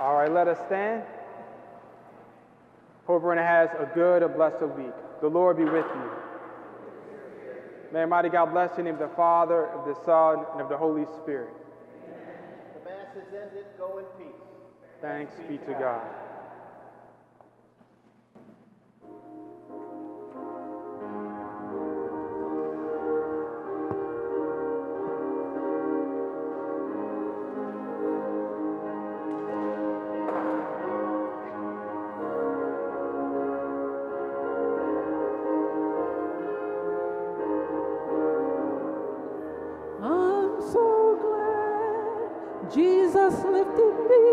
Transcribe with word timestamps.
All 0.00 0.14
right, 0.14 0.32
let 0.32 0.48
us 0.48 0.56
stand. 0.64 1.02
Hope 3.06 3.16
everyone 3.16 3.36
has 3.36 3.68
a 3.78 3.84
good, 3.94 4.22
a 4.22 4.28
blessed 4.30 4.62
week. 4.74 4.94
The 5.20 5.28
Lord 5.28 5.58
be 5.58 5.64
with 5.64 5.84
you. 5.84 6.10
May 7.92 8.00
Almighty 8.00 8.30
God 8.30 8.46
bless 8.46 8.70
you 8.70 8.78
in 8.78 8.84
the 8.86 8.92
name 8.92 9.02
of 9.02 9.10
the 9.10 9.14
Father, 9.14 9.66
of 9.66 9.84
the 9.84 9.94
Son, 10.06 10.46
and 10.52 10.62
of 10.62 10.70
the 10.70 10.76
Holy 10.78 11.04
Spirit. 11.04 11.52
The 12.72 12.88
Mass 12.88 13.14
is 13.14 13.28
ended. 13.28 13.66
Go 13.76 13.98
in 13.98 14.06
peace. 14.16 14.40
Thanks 15.02 15.34
be 15.46 15.58
to 15.58 15.72
God. 15.78 16.00
I'm 16.00 16.39
Jesus 42.72 43.34
lifted 43.44 43.96
me. 44.08 44.26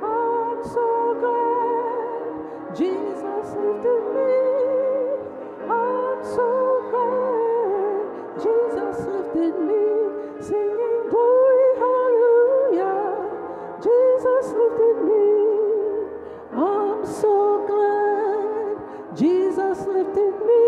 I'm 0.00 0.62
so 0.62 1.16
glad 1.18 2.76
Jesus 2.76 3.46
lifted 3.58 4.04
me. 4.14 4.30
I'm 5.68 6.22
so 6.22 6.48
glad 6.92 8.38
Jesus 8.38 9.06
lifted 9.10 9.58
me. 9.58 9.82
Singing 10.40 11.02
glory, 11.10 11.70
hallelujah. 11.82 13.02
Jesus 13.82 14.54
lifted 14.54 14.98
me. 15.10 15.26
I'm 16.52 17.04
so 17.04 17.66
glad 17.66 19.16
Jesus 19.18 19.78
lifted 19.84 20.34
me. 20.46 20.64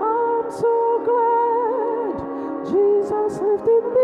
I'm 0.00 0.46
so 0.52 1.02
glad 1.04 2.14
Jesus 2.70 3.40
lifted 3.40 3.84
me. 3.92 3.99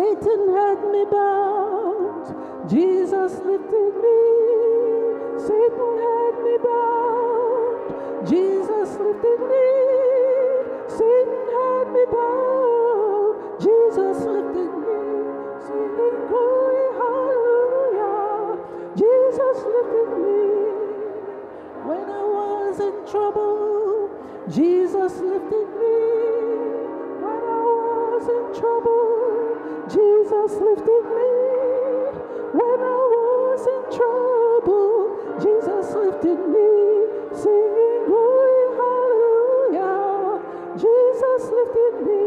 Satan 0.00 0.48
had 0.56 0.80
me 0.92 1.04
bound. 1.12 2.24
Jesus 2.70 3.32
lifted 3.44 3.94
me. 4.04 4.20
Satan 5.46 5.92
had 6.04 6.34
me 6.40 6.54
bound. 6.64 8.26
Jesus 8.26 8.90
lifted 8.96 9.40
me. 9.50 9.68
Satan 10.88 11.44
had 11.52 11.86
me 11.92 12.04
bound. 12.16 13.60
Jesus 13.60 14.18
lifted 14.24 14.72
me. 14.84 15.00
Singing 15.68 16.18
glory, 16.30 16.86
hallelujah. 17.00 18.56
Jesus 18.96 19.56
lifted 19.74 20.10
me. 20.24 20.40
When 21.84 22.06
I 22.08 22.24
was 22.38 22.80
in 22.80 22.96
trouble, 23.12 24.08
Jesus 24.48 25.12
lifted 25.20 25.68
me. 25.82 25.98
When 27.20 27.42
I 27.52 27.62
was 27.68 28.24
in 28.38 28.58
trouble, 28.58 28.99
Jesus 30.40 30.60
lifted 30.62 31.04
me. 31.04 31.32
When 32.56 32.80
I 32.80 33.00
was 33.12 33.60
in 33.60 33.82
trouble, 33.92 35.36
Jesus 35.36 35.92
lifted 35.94 36.40
me. 36.48 36.70
Singing 37.36 38.04
glory, 38.08 38.62
hallelujah. 38.80 40.40
Jesus 40.80 41.42
lifted 41.52 41.94
me. 42.08 42.24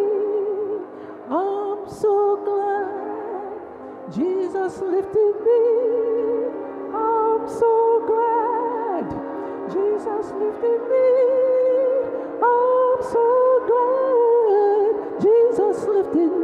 I'm 1.32 1.90
so 1.90 2.38
glad 2.46 4.14
Jesus 4.14 4.78
lifted 4.78 5.36
me. 5.42 5.64
I'm 6.94 7.50
so 7.50 7.74
glad 8.06 9.10
Jesus 9.74 10.32
lifted 10.38 10.82
me. 10.94 11.10
I'm 12.46 13.02
so 13.02 13.26
glad 13.66 14.94
Jesus 15.20 15.88
lifted 15.88 16.32
me. 16.38 16.43